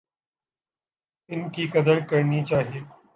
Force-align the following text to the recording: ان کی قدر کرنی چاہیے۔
ان 1.29 1.49
کی 1.49 1.67
قدر 1.67 1.99
کرنی 1.99 2.43
چاہیے۔ 2.45 2.81